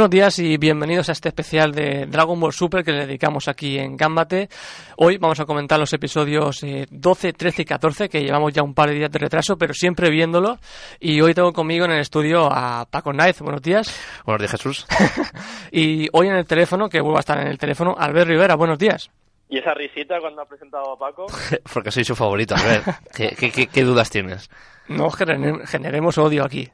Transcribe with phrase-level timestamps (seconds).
[0.00, 3.76] Buenos días y bienvenidos a este especial de Dragon Ball Super que le dedicamos aquí
[3.76, 4.48] en Gambate.
[4.96, 8.88] Hoy vamos a comentar los episodios 12, 13 y 14 que llevamos ya un par
[8.88, 10.56] de días de retraso, pero siempre viéndolo.
[11.00, 13.40] Y hoy tengo conmigo en el estudio a Paco Knight.
[13.40, 13.94] Buenos días.
[14.24, 14.86] Buenos días, Jesús.
[15.70, 18.54] y hoy en el teléfono, que vuelvo a estar en el teléfono, Albert Rivera.
[18.54, 19.10] Buenos días.
[19.50, 21.26] ¿Y esa risita cuando ha presentado a Paco?
[21.74, 22.82] Porque soy su favorito, a ver,
[23.14, 24.48] ¿qué, qué, qué dudas tienes?
[24.88, 26.70] No generemos odio aquí.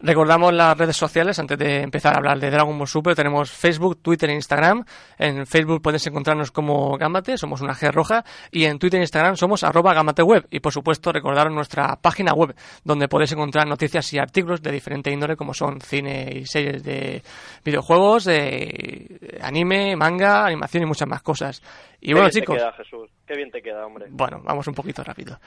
[0.00, 3.14] Recordamos las redes sociales antes de empezar a hablar de Dragon Ball Super.
[3.14, 4.84] Tenemos Facebook, Twitter e Instagram.
[5.18, 8.24] En Facebook puedes encontrarnos como Gambate, somos una G roja.
[8.50, 10.46] Y en Twitter e Instagram somos arroba Web.
[10.50, 15.10] Y por supuesto, recordaros nuestra página web, donde podéis encontrar noticias y artículos de diferente
[15.10, 17.22] índole, como son cine y series de
[17.64, 21.62] videojuegos, de anime, manga, animación y muchas más cosas.
[22.00, 22.56] Y bueno, chicos.
[22.56, 23.10] Te queda, Jesús.
[23.26, 24.06] Qué bien te queda, hombre.
[24.10, 25.38] Bueno, vamos un poquito rápido.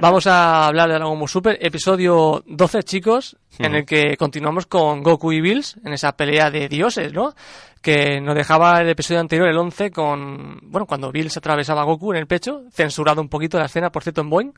[0.00, 5.02] Vamos a hablar de Dragon Ball Super, episodio 12, chicos, en el que continuamos con
[5.04, 7.32] Goku y Bills, en esa pelea de dioses, ¿no?
[7.80, 12.12] Que nos dejaba el episodio anterior, el 11, con, bueno, cuando Bills atravesaba a Goku
[12.12, 14.52] en el pecho, censurado un poquito la escena, por cierto, en Boeing,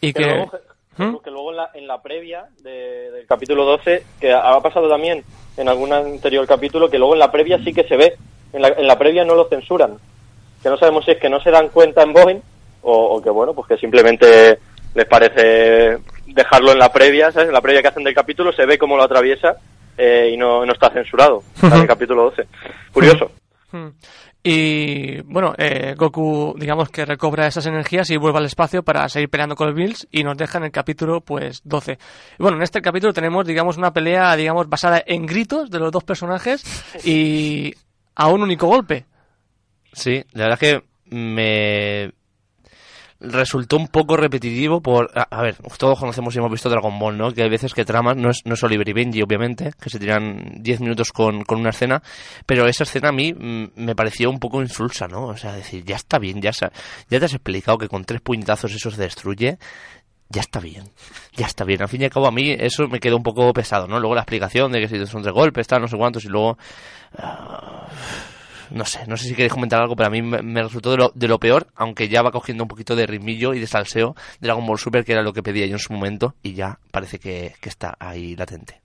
[0.00, 0.26] y Que que...
[0.28, 0.50] luego,
[0.96, 1.16] ¿Mm?
[1.22, 5.22] que luego en, la, en la previa de- del capítulo 12, que ha pasado también
[5.56, 8.14] en algún anterior capítulo, que luego en la previa sí que se ve.
[8.52, 9.98] En la, en la previa no lo censuran.
[10.64, 12.40] Que no sabemos si es que no se dan cuenta en Boeing
[12.82, 14.58] o, o que, bueno, pues que simplemente
[14.94, 17.48] les parece dejarlo en la previa, ¿sabes?
[17.48, 19.56] En la previa que hacen del capítulo se ve cómo lo atraviesa
[19.96, 21.42] eh, y no, no está censurado.
[21.54, 22.48] Está en el capítulo 12.
[22.92, 23.30] Curioso.
[23.72, 23.88] Hmm.
[24.40, 29.28] Y bueno, eh, Goku, digamos que recobra esas energías y vuelve al espacio para seguir
[29.28, 31.98] peleando con los Bills y nos deja en el capítulo pues 12.
[32.38, 35.90] Y bueno, en este capítulo tenemos, digamos, una pelea, digamos, basada en gritos de los
[35.90, 36.62] dos personajes
[37.04, 37.74] y
[38.14, 39.06] a un único golpe.
[39.94, 40.84] Sí, la verdad es que
[41.14, 42.12] me
[43.20, 45.10] resultó un poco repetitivo por...
[45.14, 47.32] A, ver, todos conocemos y hemos visto Dragon Ball, ¿no?
[47.32, 49.98] Que hay veces que tramas, no es, no es Oliver y Benji, obviamente, que se
[49.98, 52.02] tiran 10 minutos con, con una escena,
[52.46, 55.26] pero esa escena a mí mm, me pareció un poco insulsa, ¿no?
[55.26, 56.70] O sea, decir, ya está bien, ya, ya
[57.08, 59.58] te has explicado que con tres puñetazos eso se destruye,
[60.28, 60.84] ya está bien,
[61.34, 61.82] ya está bien.
[61.82, 64.00] Al fin y al cabo a mí eso me quedó un poco pesado, ¿no?
[64.00, 66.58] Luego la explicación de que si son tres golpes, tal, no sé cuántos, y luego...
[67.18, 67.86] ah,
[68.74, 71.12] no sé, no sé si queréis comentar algo, pero a mí me, resultó de lo,
[71.14, 74.46] de lo peor, aunque ya va cogiendo un poquito de ritmillo y de salseo de
[74.48, 77.18] Dragon Ball Super, que era lo que pedía yo en su momento, y ya parece
[77.18, 78.80] que, que está ahí latente.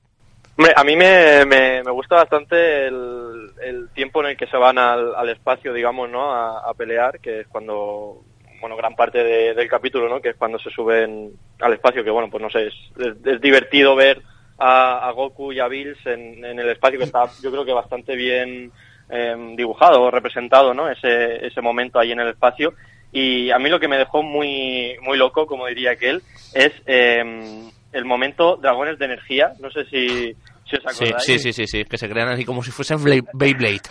[0.76, 4.78] A mí me, me, me gusta bastante el, el tiempo en el que se van
[4.78, 6.34] al, al espacio, digamos, ¿no?
[6.34, 8.24] A, pelear, que es cuando,
[8.60, 10.20] bueno, gran parte de- del capítulo, ¿no?
[10.22, 13.40] Que es cuando se suben al espacio, que bueno, pues no sé, es, es- es
[13.42, 14.22] divertido ver
[14.58, 17.72] a, a Goku y a Bills en, en el espacio, que está, yo creo que
[17.72, 18.72] bastante bien
[19.10, 20.90] eh, dibujado o representado, ¿no?
[20.90, 22.74] Ese, ese momento ahí en el espacio.
[23.12, 26.22] Y a mí lo que me dejó muy, muy loco, como diría aquel,
[26.54, 27.24] es eh,
[27.92, 29.54] el momento Dragones de Energía.
[29.60, 30.36] No sé si,
[30.70, 31.24] si os Sí, acordáis.
[31.24, 33.82] sí, sí, sí, sí, que se crean así como si fuesen Blade- Beyblade.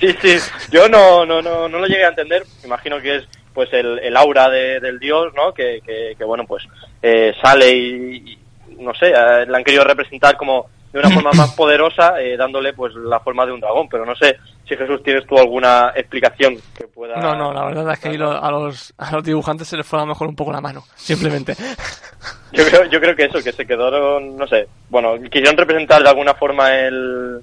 [0.00, 0.36] Sí, sí.
[0.72, 2.42] Yo no, no, no, no lo llegué a entender.
[2.64, 3.24] Imagino que es
[3.54, 5.52] pues el, el aura de- del dios, ¿no?
[5.52, 6.64] Que, que, que, bueno, pues
[7.02, 8.38] eh, sale y, y,
[8.82, 12.72] no sé, eh, la han querido representar como de una forma más poderosa, eh, dándole
[12.72, 13.88] pues la forma de un dragón.
[13.88, 14.36] Pero no sé
[14.68, 17.16] si Jesús tienes tú alguna explicación que pueda.
[17.16, 19.86] No, no, la verdad es que ahí lo- a, los, a los dibujantes se les
[19.86, 21.54] fue a lo mejor un poco la mano, simplemente.
[22.52, 26.08] Yo creo, yo creo que eso, que se quedaron, no sé, bueno, quisieron representar de
[26.10, 27.40] alguna forma el,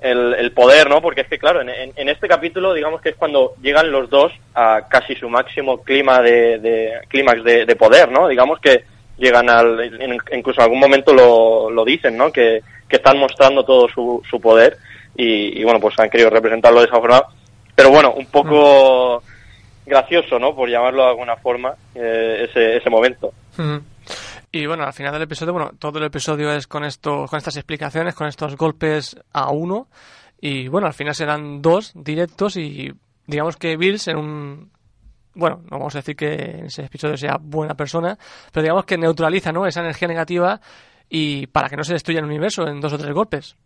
[0.00, 1.00] el, el poder, ¿no?
[1.00, 4.32] Porque es que, claro, en, en- este capítulo, digamos que es cuando llegan los dos
[4.56, 8.26] a casi su máximo clima de, de clímax de, de poder, ¿no?
[8.26, 8.82] Digamos que
[9.16, 9.80] llegan al,
[10.32, 12.32] incluso en algún momento lo, lo dicen, ¿no?
[12.32, 14.78] Que, que están mostrando todo su, su poder
[15.16, 17.22] y, y, bueno, pues han querido representarlo de esa forma.
[17.74, 19.22] Pero bueno, un poco
[19.86, 20.54] gracioso, ¿no?
[20.54, 23.32] Por llamarlo de alguna forma, eh, ese, ese momento.
[23.58, 23.82] Ujú.
[24.50, 27.56] Y bueno, al final del episodio, bueno, todo el episodio es con esto, con estas
[27.56, 29.88] explicaciones, con estos golpes a uno.
[30.40, 32.92] Y bueno, al final serán dos directos y
[33.26, 34.70] digamos que Bills en un
[35.34, 38.18] bueno, no vamos a decir que en ese episodio sea buena persona,
[38.52, 39.66] pero digamos que neutraliza, ¿no?
[39.66, 40.60] esa energía negativa
[41.08, 43.56] y para que no se destruya el universo en dos o tres golpes.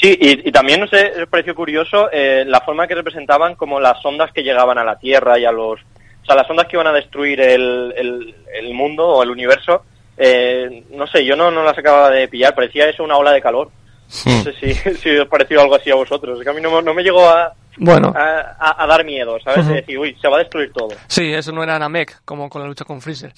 [0.00, 4.04] Sí, y, y también nos sé, pareció curioso eh, la forma que representaban como las
[4.04, 5.80] ondas que llegaban a la Tierra y a los...
[5.80, 9.84] O sea, las ondas que iban a destruir el, el, el mundo o el universo,
[10.16, 13.40] eh, no sé, yo no, no las acababa de pillar, parecía eso una ola de
[13.42, 13.70] calor.
[14.26, 16.38] No sé si, si os pareció algo así a vosotros.
[16.38, 19.04] Es que a mí no, me- no me llegó a, Bueno, a, a- a dar
[19.04, 19.66] miedo, ¿sabes?
[19.66, 20.88] De decir, uy, se va a destruir todo.
[21.06, 23.32] sí, eso no era Namek, como con la lucha con Freezer.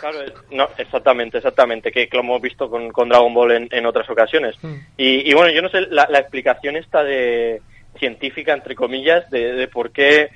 [0.00, 0.18] Claro,
[0.50, 4.56] no, exactamente, exactamente, que, lo hemos visto con, con Dragon Ball en, en otras ocasiones.
[4.96, 7.62] Y, y bueno, yo no sé, la, la explicación esta de
[7.98, 10.30] científica, entre comillas, de, de por qué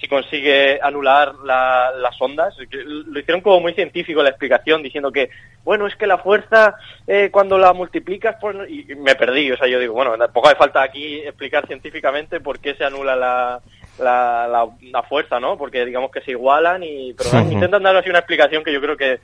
[0.00, 5.30] si consigue anular la- las ondas, lo hicieron como muy científico la explicación, diciendo que,
[5.64, 6.76] bueno, es que la fuerza,
[7.06, 10.16] eh, cuando la multiplicas, pues, no- y y me perdí, o sea, yo digo, bueno,
[10.18, 13.60] tampoco hace falta aquí explicar científicamente por qué se anula la,
[13.98, 15.56] la, la, la fuerza, ¿no?
[15.56, 18.96] Porque digamos que se igualan y, pero intentan dar así una explicación que yo creo
[18.96, 19.20] que,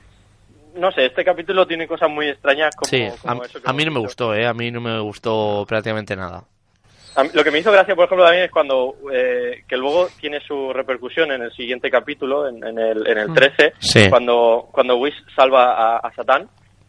[0.75, 3.85] no sé, este capítulo tiene cosas muy extrañas como, Sí, a, eso que a mí
[3.85, 4.47] no me gustó, ¿eh?
[4.47, 6.43] A mí no me gustó prácticamente nada.
[7.15, 10.07] A mí- lo que me hizo gracia, por ejemplo, también es cuando, eh, que luego
[10.19, 13.33] tiene su repercusión en el siguiente capítulo, en, en el, en el Mm.
[13.33, 14.09] 13, Sí.
[14.09, 16.47] cuando, cuando Whis salva a, a Satán,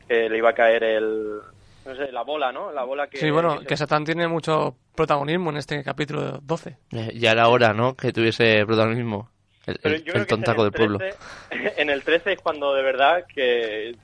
[0.09, 1.39] que le iba a caer el,
[1.87, 2.71] no sé, la bola, ¿no?
[2.73, 3.19] La bola que...
[3.19, 6.77] Sí, bueno, se- que Satán tiene mucho protagonismo en este capítulo 12.
[6.93, 7.95] Eh, Ya era hora, ¿no?
[7.97, 9.29] Que tuviese protagonismo.
[9.67, 10.99] El, tontaco el del pueblo.
[10.99, 11.17] 13
[11.81, 13.95] En el 13 es cuando de verdad que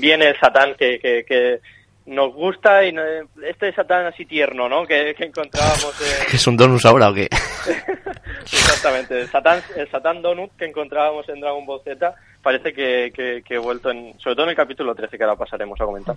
[0.00, 1.60] viene el Satán que, que, que
[2.06, 3.02] nos gusta y no-
[3.46, 4.86] este Satán así tierno, ¿no?
[4.86, 6.26] Que, que encontrábamos en...
[6.30, 7.28] ¿Que es un donus ahora o qué?
[8.42, 13.42] Exactamente, el Satán, el Satán Donut que encontrábamos en Dragon Ball Z parece que, que,
[13.42, 16.14] que he vuelto en, sobre todo en el capítulo 13 que ahora pasaremos a comentar.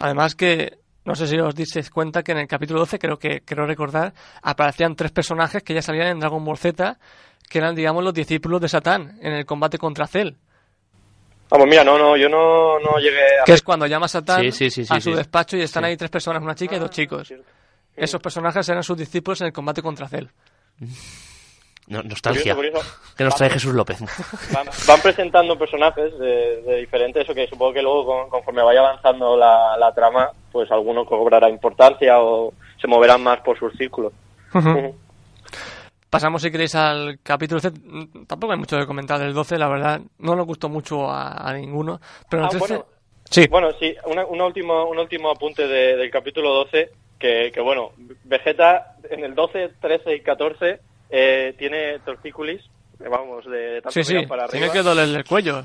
[0.00, 3.42] Además que, no sé si os disteis cuenta que en el capítulo 12, creo que
[3.42, 4.12] creo recordar,
[4.42, 6.98] aparecían tres personajes que ya salían en Dragon Ball Z,
[7.48, 10.34] que eran, digamos, los discípulos de Satán en el combate contra Cell.
[11.50, 13.44] Vamos, mira, no, no, yo no, no llegué a...
[13.44, 15.16] Que es cuando llama Satán Sí, sí, sí, sí, a su sí.
[15.16, 15.90] despacho y están Sí.
[15.90, 17.26] ahí tres personas, una chica y dos chicos.
[17.28, 17.44] Cierto.
[17.96, 20.26] Esos personajes eran sus discípulos en el combate contra Cell.
[21.88, 22.54] No, nostalgia.
[22.54, 23.00] Curioso, curioso.
[23.16, 23.98] Que nos trae Jesús López.
[24.52, 28.78] Van, van presentando personajes de, de diferentes, eso que supongo que luego con- conforme vaya
[28.80, 34.12] avanzando la, la trama, pues alguno cobrará importancia o se moverán más por sus círculos.
[36.10, 37.78] Pasamos, si queréis, al capítulo 13.
[37.84, 40.00] Mm, Tampoco hay mucho que comentar del 12, la verdad.
[40.18, 42.00] No nos gustó mucho a, a ninguno.
[42.28, 42.74] Pero en el Ah, 13...
[42.74, 42.86] bueno.
[43.30, 47.60] Sí, Bueno, sí, una, una último, un último apunte de- del capítulo 12, que, que
[47.60, 47.92] bueno,
[48.24, 50.80] Vegeta en el 12, 13 y 14
[51.10, 52.60] eh, tiene tortícolis,
[52.98, 54.26] eh, vamos, de tanto sí, sí.
[54.26, 54.58] para arriba.
[54.66, 55.62] Tiene que dolerle el cuello.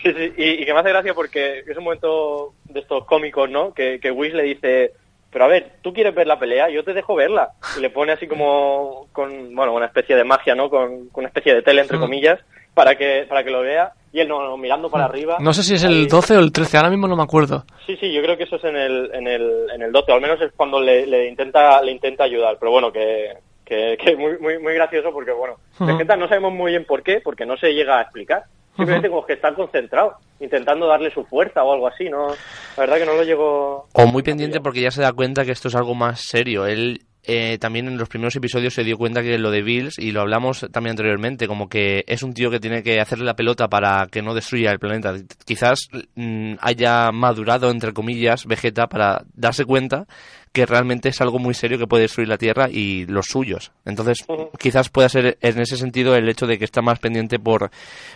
[0.00, 3.50] Sí, sí, y, y que me hace gracia porque es un momento de estos cómicos,
[3.50, 3.74] ¿no?
[3.74, 4.92] Que, que Whis le dice,
[5.30, 7.50] pero a ver, tú quieres ver la pelea, yo te dejo verla.
[7.76, 10.70] Y le pone así como con, bueno, una especie de magia, ¿no?
[10.70, 12.40] Con, con una especie de tele, entre comillas,
[12.74, 13.92] para que, para que lo vea.
[14.10, 15.36] Y él no, no, mirando para arriba.
[15.38, 17.64] No sé si es el 12 o el 13, ahora mismo no me acuerdo.
[17.86, 20.14] Sí, sí, yo creo que eso es en el, en el, en el 12, o
[20.14, 22.56] al menos es cuando le, le intenta, le intenta ayudar.
[22.58, 23.34] Pero bueno, que,
[23.66, 25.86] que, que muy, muy, muy gracioso porque, bueno, Ujú.
[25.86, 28.44] Vegeta no sabemos muy bien por qué, porque no se llega a explicar.
[28.78, 32.28] Simplemente como que está concentrado, intentando darle su fuerza o algo así, ¿no?
[32.28, 33.88] La verdad que no lo llegó...
[33.92, 36.64] O muy pendiente porque ya se da cuenta que esto es algo más serio.
[36.64, 40.12] Él eh, también en los primeros episodios se dio cuenta que lo de Bills, y
[40.12, 43.68] lo hablamos también anteriormente, como que es un tío que tiene que hacerle la pelota
[43.68, 45.14] para que no destruya el planeta.
[45.44, 50.06] Quizás mm, haya madurado, entre comillas, Vegeta para darse cuenta
[50.52, 53.72] que realmente es algo muy serio que puede destruir la Tierra y los suyos.
[53.84, 54.24] Entonces,
[54.58, 57.70] quizás pueda ser en ese sentido el hecho de que está más pendiente por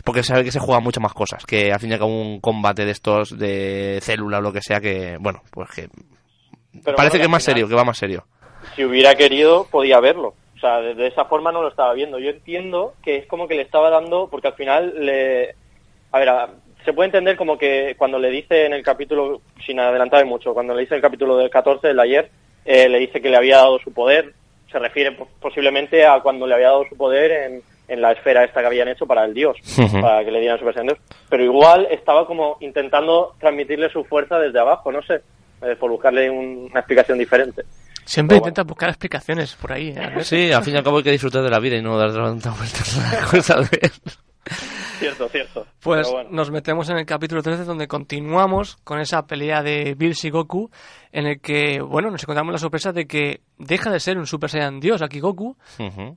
[0.04, 2.40] porque sabe que se juega muchas más cosas, que al fin y al cabo un
[2.40, 5.90] combate de estos de célula o lo que sea que, bueno, pues que
[6.82, 8.26] Pero parece bueno, que es más final, serio, que va más serio.
[8.76, 10.34] Si hubiera querido, podía verlo.
[10.56, 12.18] O sea, de, esa forma no lo estaba viendo.
[12.18, 15.54] Yo entiendo que es como que le estaba dando, porque al final le...
[16.12, 16.48] A ver, a-
[16.84, 20.74] se puede entender como que cuando le dice en el capítulo, sin adelantar mucho, cuando
[20.74, 22.30] le dice en el capítulo del 14 del ayer,
[22.64, 24.32] eh, le dice que le había dado su poder,
[24.70, 28.42] se refiere po- posiblemente a cuando le había dado su poder en, en la esfera
[28.42, 29.56] esta que habían hecho para el dios,
[30.00, 30.98] para que le dieran Super Saiyan 2.
[31.28, 35.20] Pero igual estaba como intentando transmitirle su fuerza desde abajo, no sé,
[35.62, 37.62] eh, por buscarle un- una explicación diferente.
[38.04, 39.88] Siempre Pero intenta buscar explicaciones por ahí.
[39.96, 40.24] ¿eh?
[40.24, 42.12] Sí, al fin y al cabo hay que disfrutar de la vida y no dar
[42.12, 43.90] tantas vueltas a la cosa de-
[44.98, 45.66] Cierto, cierto.
[45.80, 46.30] Pues bueno.
[46.32, 50.70] nos metemos en el capítulo 13 donde continuamos con esa pelea de Bills y Goku
[51.12, 54.50] en el que, bueno, nos encontramos la sorpresa de que deja de ser un Super
[54.50, 55.56] Saiyan Dios aquí Goku,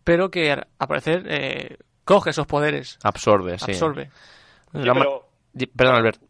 [0.04, 3.72] pero que al parecer eh, coge esos poderes, Absorbe, sí.
[3.72, 4.06] absorbe.
[4.74, 5.28] Sí, pero-
[5.76, 6.22] Perdón, Albert.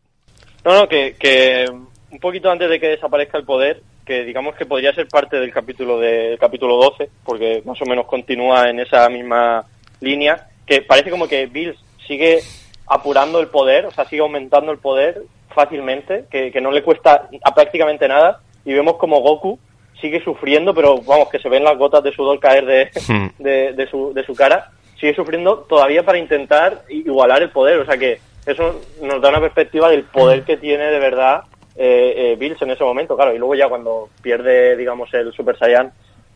[0.63, 1.65] No, no, que, que
[2.11, 5.51] un poquito antes de que desaparezca el poder, que digamos que podría ser parte del
[5.51, 9.65] capítulo del capítulo 12, porque más o menos continúa en esa misma
[9.99, 12.39] línea, que parece como que Bills sigue
[12.87, 17.29] apurando el poder, o sea, sigue aumentando el poder fácilmente, que, que no le cuesta
[17.43, 19.59] a prácticamente nada, y vemos como Goku
[19.99, 23.27] sigue sufriendo, pero vamos, que se ven las gotas de sudor caer de, Hmm.
[23.39, 27.79] de, de su, de su cara, sigue sufriendo todavía para intentar igualar el poder.
[27.79, 31.43] O sea que eso nos da una perspectiva del poder que tiene de verdad
[31.75, 33.33] eh, eh, Bills en ese momento, claro.
[33.33, 35.91] Y luego ya cuando pierde, digamos, el Super Saiyan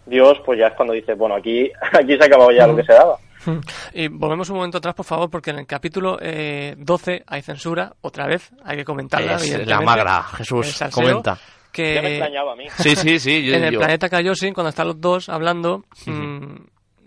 [0.05, 2.84] Dios, pues ya es cuando dice, bueno, aquí, aquí se ha acabado ya lo que
[2.84, 3.17] se daba.
[3.93, 7.93] Y volvemos un momento atrás, por favor, porque en el capítulo eh, 12 hay censura,
[8.01, 9.36] otra vez, hay que comentarla.
[9.36, 11.38] Es la magra, Jesús, salseo, comenta.
[11.72, 12.65] Que Ya me extrañaba a mí.
[12.77, 13.46] Sí, sí, sí.
[13.46, 16.55] Yo, en el yo- planeta Kaioshin, cuando están los dos hablando, mm,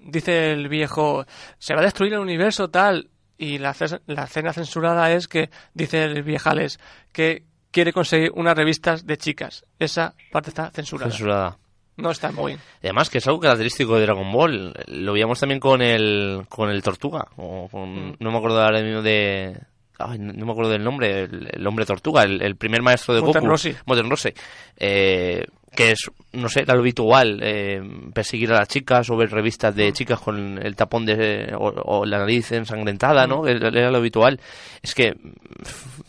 [0.06, 1.24] dice el viejo,
[1.58, 3.74] se va a destruir el universo tal, y la,
[4.06, 6.78] la escena censurada es que, dice el viejales,
[7.12, 9.64] que quiere conseguir unas revistas de chicas.
[9.80, 11.10] Esa parte está censurada.
[11.10, 11.58] censurada.
[11.96, 12.52] No está muy.
[12.52, 14.72] Y además que es algo característico de Dragon Ball.
[14.86, 17.26] Lo veíamos también con el, con el Tortuga.
[17.36, 19.58] O con- No me acuerdo ahora mismo de...
[19.98, 21.24] ay, no me acuerdo del nombre.
[21.24, 23.50] El, el hombre Tortuga, el, el primer maestro de Muten Goku.
[23.50, 23.76] Rossi.
[24.08, 24.30] Rossi.
[24.76, 27.40] Eh, que es, no sé, era lo habitual.
[27.42, 27.80] eh,
[28.12, 31.54] perseguir a las chicas o ver revistas de chicas con el tapón de...
[31.58, 33.46] o, o la nariz ensangrentada, ¿no?
[33.46, 34.38] Era era lo habitual.
[34.82, 35.14] Es que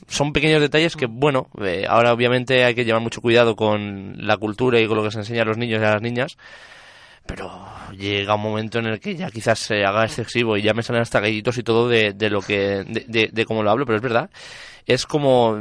[0.07, 4.37] son pequeños detalles que, bueno, eh, ahora obviamente hay que llevar mucho cuidado con la
[4.37, 6.37] cultura y con lo que se enseña a los niños y a las niñas,
[7.25, 7.49] pero
[7.97, 11.01] llega un momento en el que ya quizás se haga excesivo y ya me salen
[11.03, 13.95] hasta gallitos y todo de, de lo que, de, de, de cómo lo hablo, pero
[13.95, 14.29] es verdad,
[14.85, 15.57] es como...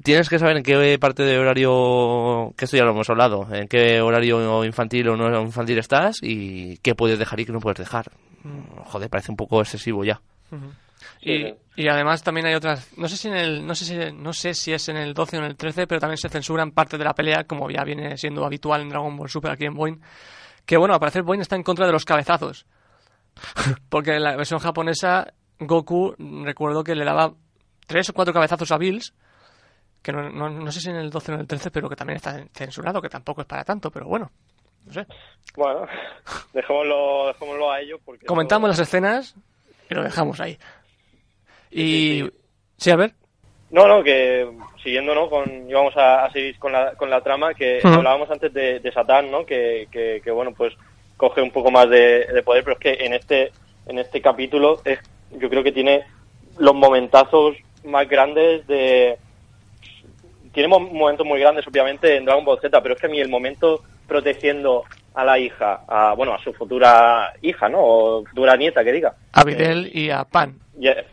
[0.00, 3.46] mm, Tienes que saber en qué parte de horario, que esto ya lo hemos hablado,
[3.52, 7.60] en qué horario infantil o no infantil estás y qué puedes dejar y qué no
[7.60, 8.10] puedes dejar.
[8.86, 10.20] Joder, parece un poco excesivo ya.
[11.22, 14.32] Y, y además también hay otras, no sé si en el, no sé si, no
[14.32, 16.96] sé si es en el 12 o en el 13, pero también se censuran parte
[16.96, 20.00] de la pelea, como ya viene siendo habitual en Dragon Ball Super aquí en Boeing,
[20.64, 22.66] que bueno, al parecer Boeing está en contra de los cabezazos.
[23.88, 27.34] Porque en la versión japonesa, Goku, mm, recuerdo que le daba
[27.86, 29.14] tres o cuatro cabezazos a Bills,
[30.02, 31.96] que no, no, no sé si en el 12 o en el 13, pero que
[31.96, 34.30] también está censurado, que tampoco es para tanto, pero bueno,
[34.86, 35.06] no sé.
[35.56, 35.86] Bueno,
[36.52, 38.26] dejémoslo, dejémoslo a ellos porque...
[38.26, 39.34] Comentamos las escenas
[39.88, 40.58] y lo dejamos ahí.
[41.70, 42.20] Y...
[42.20, 42.30] Sí, sí.
[42.80, 43.12] Sí, a ver.
[43.70, 44.50] No, no, que
[44.82, 45.28] siguiendo, ¿no?
[45.28, 48.92] Con, íbamos a, a seguir con la, con la trama que hablábamos antes de, de
[48.92, 49.44] Satán, ¿no?
[49.44, 50.74] Que, que, que, bueno, pues
[51.18, 53.52] coge un poco más de, de poder, pero es que en este,
[53.86, 54.98] en este capítulo es,
[55.32, 56.04] yo creo que tiene
[56.58, 59.18] los momentazos más grandes de...
[60.52, 63.20] Tiene mo- momentos muy grandes, obviamente, en Dragon Ball Z, pero es que a mí
[63.20, 67.78] el momento protegiendo a la hija, a, bueno, a su futura hija, ¿no?
[67.80, 69.14] O futura nieta, que diga.
[69.32, 70.56] A Videl y a Pan.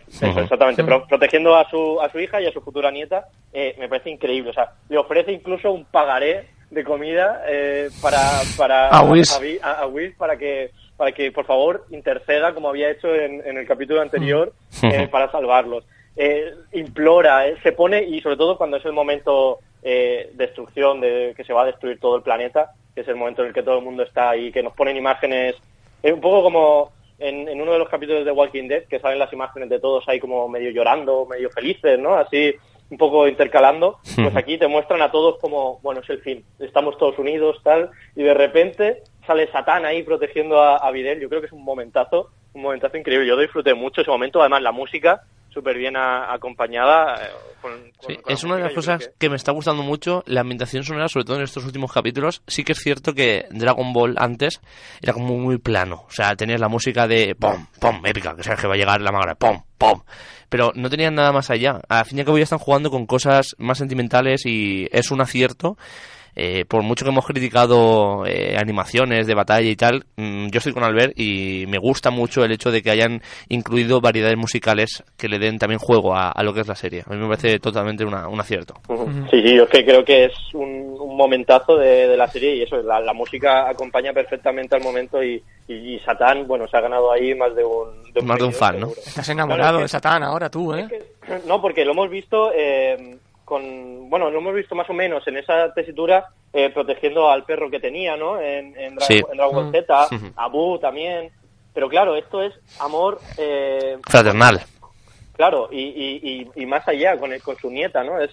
[0.08, 0.82] Eso, exactamente.
[1.08, 4.50] Protegiendo a su, a su hija y a su futura nieta, eh, me parece increíble.
[4.52, 8.20] O sea, le ofrece incluso un pagaré de comida eh, para,
[8.58, 9.36] para A Whis.
[9.36, 13.14] a, Vi- a- a Whis para que para que por favor interceda como había hecho
[13.14, 14.52] en, en el capítulo anterior
[14.82, 15.84] eh, para salvarlos.
[16.20, 21.36] Eh, implora, eh, se pone y sobre todo cuando es el momento eh, destrucción de
[21.38, 23.62] que se va a destruir todo el planeta, que es el momento en el que
[23.62, 25.56] todo el mundo está ahí, que nos ponen imágenes,
[26.02, 29.20] es un poco como en, en uno de los capítulos de Walking Dead, que salen
[29.20, 32.16] las imágenes de todos ahí como medio llorando, medio felices, ¿no?
[32.16, 32.56] Así
[32.90, 36.98] un poco intercalando, pues aquí te muestran a todos como, bueno, es el fin, estamos
[36.98, 41.42] todos unidos, tal, y de repente sale Satán ahí protegiendo a, a Videl, yo creo
[41.42, 45.22] que es un momentazo, un momentazo increíble, yo disfruté mucho ese momento, además la música
[45.50, 47.26] súper bien a- acompañada.
[47.26, 47.30] eh,
[47.62, 49.30] con- con- Sí, con es una de las cosas que...
[49.30, 52.42] me está gustando mucho, la ambientación sonora, sobre todo en estos últimos capítulos.
[52.48, 54.62] Sí que es cierto que Dragon Ball antes
[55.02, 58.62] era como muy plano, o sea, tenías la música de pom, pom, épica, que sabes
[58.62, 60.02] que va a llegar la magra, pom, pom,
[60.50, 61.82] pero no tenían nada más allá.
[61.90, 65.22] Al fin y al cabo ya están jugando con cosas más sentimentales y es un
[65.22, 65.76] acierto.
[66.40, 70.72] Eh, por mucho que hemos criticado eh, animaciones de batalla y tal, mm, yo estoy
[70.72, 75.28] con Albert y me gusta mucho el hecho de que hayan incluido variedades musicales que
[75.30, 77.04] le den también juego a, a lo que es la serie.
[77.08, 78.76] A mí me parece totalmente una- un acierto.
[79.32, 82.56] Sí, sí, yo es que creo que es un, un momentazo de, de la serie
[82.58, 86.78] y eso, la, la música acompaña perfectamente al momento y, y, y Satán, bueno, se
[86.78, 87.88] ha ganado ahí más de un...
[88.24, 88.90] Más de un fan, ¿no?
[88.90, 90.82] Estás enamorado Claro, de es que- Satán ahora tú, ¿eh?
[90.82, 93.18] es que- no, porque lo hemos visto eh,
[93.48, 94.10] con...
[94.10, 97.80] Bueno, lo hemos visto más o menos en esa tesitura eh, protegiendo al perro que
[97.80, 98.42] tenía, ¿no?
[98.42, 99.22] En, en, Dra- Sí.
[99.32, 99.72] en Dragon Ball Mm.
[99.72, 101.32] Z, a Buu también.
[101.74, 103.22] Pero claro, esto es amor...
[103.38, 104.60] eh, Fraternal.
[105.38, 106.20] Claro, y, y,
[106.56, 108.20] y, y más allá, con, el- con su nieta, ¿no?
[108.20, 108.32] Es,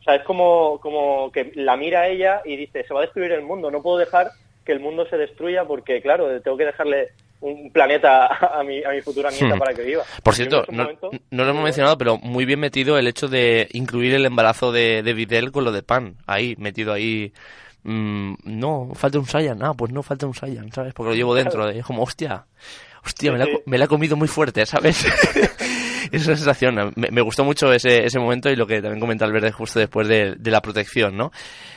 [0.00, 3.04] o sea, es como, como que la mira a ella y dice, se va a
[3.04, 4.30] destruir el mundo, no puedo dejar
[4.64, 7.08] que el mundo se destruya porque, claro, tengo que dejarle
[7.44, 9.58] un planeta a mi, a mi futura nieta Hmm.
[9.58, 10.02] para que viva.
[10.22, 13.68] Por cierto, no, momento- no lo hemos mencionado, pero muy bien metido el hecho de
[13.72, 16.16] incluir el embarazo de, de Videl con lo de Pan.
[16.26, 17.32] Ahí, metido ahí.
[17.82, 19.62] Mm, no, falta un Saiyan.
[19.62, 20.94] Ah, pues no falta un Saiyan, ¿sabes?
[20.94, 21.68] Porque lo llevo dentro.
[21.68, 22.46] Es como, hostia,
[23.04, 25.04] hostia, me la, me la he comido muy fuerte, ¿sabes?
[26.12, 26.92] esa sensación.
[26.96, 30.08] Me, me gustó mucho ese, ese momento y lo que también comenta Albert justo después
[30.08, 31.30] de, de la protección, ¿no?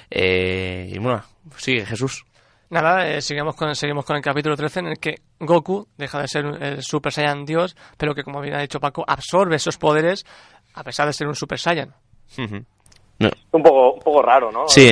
[0.09, 1.23] Eh, y bueno,
[1.57, 2.23] sigue Jesús.
[2.69, 6.27] Nada, eh, seguimos, con, seguimos con el capítulo 13 en el que Goku deja de
[6.27, 10.25] ser el Super Saiyan Dios, pero que, como bien ha dicho Paco, absorbe esos poderes
[10.73, 11.95] a pesar de ser un Super Saiyan.
[13.19, 14.67] No, Un poco, un poco raro, ¿no?
[14.67, 14.89] Sí.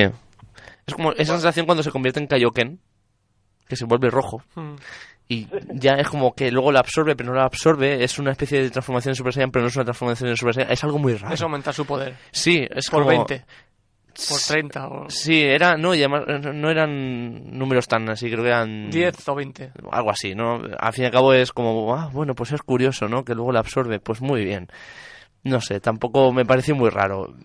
[0.87, 2.79] Es como esa sensación cuando se convierte en Kaioken,
[3.67, 4.41] que se vuelve rojo.
[4.55, 4.75] Mm.
[5.27, 8.03] Y ya es como que luego la absorbe, pero no la absorbe.
[8.03, 10.53] Es una especie de transformación en Super Saiyan, pero no es una transformación en Super
[10.53, 10.71] Saiyan.
[10.71, 11.33] Es algo muy raro.
[11.33, 12.15] Es aumentar su poder.
[12.31, 13.25] Sí, es Por como...
[13.25, 13.45] 20,
[14.29, 18.49] por 30 o Sí, era, no, y además no- eran números tan así, creo que
[18.49, 19.71] eran 10 o 20.
[19.91, 20.61] algo así, ¿no?
[20.79, 23.23] Al fin y al cabo es como, ah, bueno, pues es curioso, ¿no?
[23.25, 24.67] Que luego la absorbe, pues muy bien.
[25.43, 27.35] No sé, tampoco me pareció muy raro.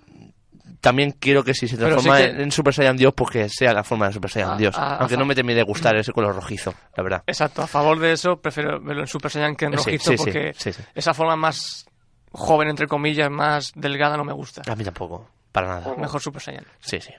[0.80, 3.74] También quiero que si se transforma sí que- en Super Saiyan Dios, pues que sea
[3.74, 4.78] la forma de Super Saiyan A- Dios.
[4.78, 7.22] a- Aunque no me termine de gustar ese color rojizo, la verdad.
[7.26, 10.16] Exacto, a favor de eso prefiero verlo en Super Saiyan que en Sí, rojizo sí,
[10.16, 10.54] sí, porque
[10.94, 11.84] esa forma más
[12.32, 14.62] joven, entre comillas, más delgada no me gusta.
[14.66, 15.94] A mí tampoco, para nada.
[15.96, 16.64] Mejor Super Saiyan.
[16.80, 17.12] Sí, sí,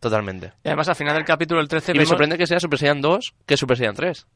[0.00, 0.52] totalmente.
[0.64, 3.00] Y además al final del capítulo el 13 Y me sorprende que sea Super Saiyan
[3.00, 4.26] 2 que Super Saiyan 3.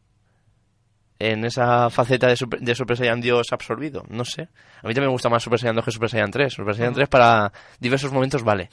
[1.21, 4.05] En esa faceta de Super, de Super Saiyan Dios absorbido.
[4.09, 4.43] No sé.
[4.43, 6.53] A mí también me gusta más Super Saiyan 2 que Super Saiyan 3.
[6.53, 8.69] Super Saiyan 3 para diversos momentos vale.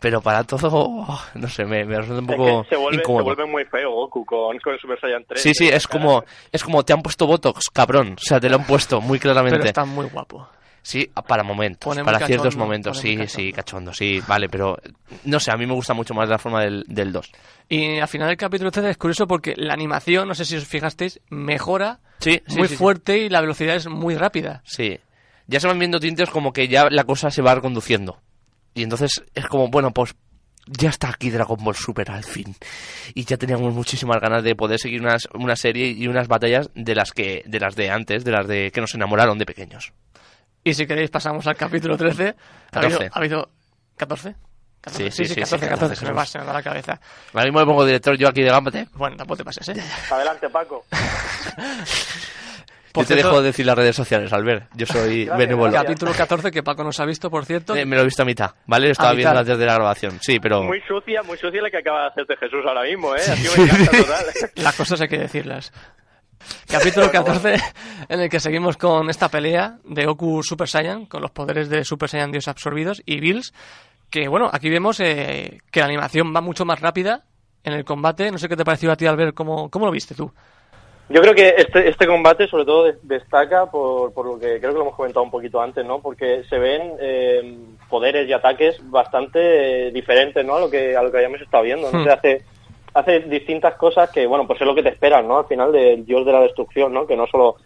[0.00, 2.96] Pero para todo, oh, no sé, me, me resulta un Es poco que se vuelve,
[2.96, 3.24] se incómodo.
[3.24, 5.42] vuelve muy feo Goku con, con Super Saiyan 3.
[5.42, 8.14] Sí, sí, es como, es como te han puesto Botox, cabrón.
[8.14, 9.68] O sea, te lo han puesto muy pero claramente.
[9.68, 10.48] está muy guapo.
[10.82, 13.92] Sí, para momentos, Pone para ciertos cachondo, momentos, sí, sí, cachondo.
[13.92, 14.78] sí, vale, pero
[15.24, 17.30] no sé, a mí me gusta mucho más la forma del, del 2.
[17.68, 20.64] Y al final del capítulo 13 es curioso porque la animación, no sé si os
[20.66, 22.78] fijasteis, mejora Sí, sí, muy sí, sí.
[22.78, 24.62] fuerte y la velocidad es muy rápida.
[24.64, 24.98] Sí.
[25.46, 28.20] Ya se van viendo tintes como que ya la cosa se va reconduciendo.
[28.74, 30.14] Y entonces es como, bueno, pues
[30.66, 32.54] ya está aquí Dragon Ball Super al fin.
[33.14, 36.94] Y ya teníamos muchísimas ganas de poder seguir unas, una serie y unas batallas de
[36.94, 39.92] las que de las de antes, de las de que nos enamoraron de pequeños.
[40.64, 42.34] Y si queréis pasamos al capítulo 13.
[42.72, 43.10] Ha habido, 14.
[43.12, 43.50] ha habido
[43.96, 44.34] 14.
[44.82, 45.10] 14.
[45.10, 46.52] Sí, Sí, sí, sí, sí, 14, sí, 14, 14, se me va, se me va
[46.54, 47.00] la cabeza.
[47.34, 48.88] Ahora mismo me pongo director yo aquí de Gambate.
[48.94, 49.82] Bueno, tampoco te pases, ¿eh?
[50.10, 50.84] Adelante, Paco.
[52.92, 54.68] Por Yo te cierto- dejo decir las redes sociales, Albert.
[54.74, 55.70] Yo soy Gracias, benévolo.
[55.70, 55.84] gracias.
[55.84, 57.76] Capítulo 14 que Paco nos ha visto, por cierto.
[57.76, 58.86] Eh, me lo he visto a mitad, ¿vale?
[58.86, 59.30] Lo estaba mitad.
[59.30, 60.18] viendo antes de la grabación.
[60.20, 60.64] Sí, pero...
[60.64, 63.20] Muy sucia, muy sucia la que acaba de hacerte Jesús ahora mismo, ¿eh?
[63.20, 64.24] Así me encanta total.
[64.56, 65.72] Las cosas hay que decirlas.
[66.68, 67.54] Capítulo 14,
[68.08, 71.84] en el que seguimos con esta pelea de Goku Super Saiyan, con los poderes de
[71.84, 73.52] Super Saiyan Dios absorbidos, y Bills,
[74.10, 77.22] que bueno, aquí vemos eh, que la animación va mucho más rápida
[77.64, 78.30] en el combate.
[78.30, 80.32] No sé qué te pareció a ti, Albert, ¿cómo, cómo lo viste tú?
[81.08, 84.70] Yo creo que este, este combate sobre todo de- destaca por, por lo que creo
[84.70, 86.00] que lo hemos comentado un poquito antes, ¿no?
[86.00, 90.54] Porque se ven eh, poderes y ataques bastante eh, diferentes, ¿no?
[90.54, 91.98] A lo que a lo que habíamos estado viendo, ¿no?
[91.98, 92.04] Hmm.
[92.04, 92.44] Se hace
[93.00, 95.38] hace distintas cosas que, bueno, pues es lo que te esperan, ¿no?
[95.38, 97.06] Al final del dios de la destrucción, ¿no?
[97.06, 97.56] Que no solo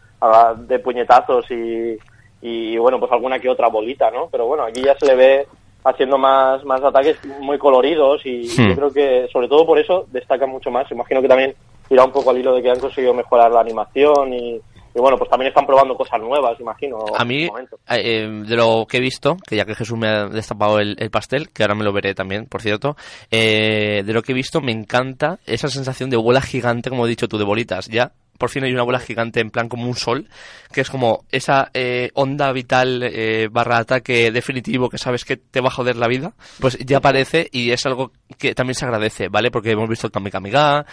[0.57, 1.99] de puñetazos y,
[2.41, 4.29] y bueno, pues alguna que otra bolita, ¿no?
[4.31, 5.47] Pero bueno, aquí ya se le ve
[5.85, 8.69] haciendo más, más ataques muy coloridos y, y Hmm.
[8.71, 10.91] yo creo que sobre todo por eso destaca mucho más.
[10.91, 11.55] Imagino que también
[11.91, 14.61] irá un poco al hilo de que han conseguido mejorar la animación y,
[14.95, 16.99] y bueno, pues también están probando cosas nuevas, imagino.
[17.19, 17.79] A mí, momento.
[17.89, 21.11] eh, de lo que he visto, que ya que Jesús me ha destapado el, el
[21.11, 22.97] pastel, que ahora me lo veré también, por cierto,
[23.31, 27.09] eh, de lo que he visto me encanta esa sensación de bola gigante, como he
[27.09, 27.89] dicho tú, de bolitas.
[27.89, 30.29] Ya, por fin hay una bola gigante en plan como un sol,
[30.73, 35.61] que es como esa eh, onda vital eh, barra ataque definitivo que sabes que te
[35.61, 39.29] va a joder la vida, pues ya aparece y es algo que también se agradece,
[39.29, 39.51] ¿vale?
[39.51, 40.85] Porque hemos visto el Kame Kame Ga,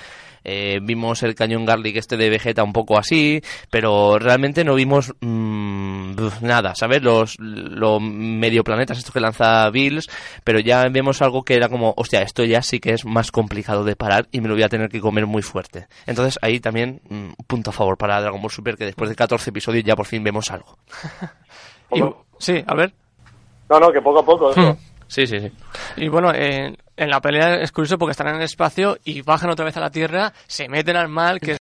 [0.44, 5.14] eh, vimos el cañón Garlic este de Vegeta un poco así, pero realmente no vimos
[5.22, 7.02] mm, buf, nada, ¿sabes?
[7.02, 10.10] Los, los medio planetas estos que lanza Bills,
[10.44, 13.84] pero ya vemos algo que era como, hostia, esto ya sí que es más complicado
[13.84, 15.88] de parar y me lo voy a tener que comer muy fuerte.
[16.08, 19.50] Entonces ahí también, mm, punto a favor para Dragon Ball Super, que después de 14
[19.50, 20.78] episodios ya por fin vemos algo.
[21.94, 22.02] Y-
[22.40, 22.94] sí, Albert.
[23.70, 24.52] No, no, que poco a poco.
[24.52, 24.78] eso.
[25.08, 25.52] Sí, sí, sí.
[25.98, 29.50] Y bueno, eh, en la pelea es curioso porque están en el espacio y bajan
[29.50, 31.58] otra vez a la Tierra, se meten al mar, que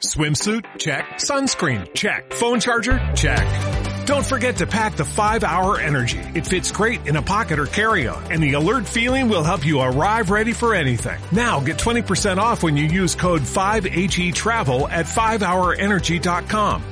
[0.00, 0.64] Swimsuit?
[0.78, 1.04] Check.
[1.18, 1.94] Sunscreen?
[1.94, 2.32] Check.
[2.32, 2.98] Phone charger?
[3.14, 4.04] Check.
[4.04, 6.18] Don't forget to pack the 5 Hour Energy.
[6.34, 9.64] It fits great in a pocket or carry on, and the alert feeling will help
[9.64, 11.20] you arrive ready for anything.
[11.30, 16.91] Now get 20% off when you use code 5HE Travel at 5hourenergy.com.